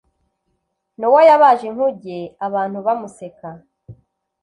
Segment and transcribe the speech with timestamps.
[0.99, 2.17] nowa yabaje inkuge
[2.47, 3.49] abantu bamuseka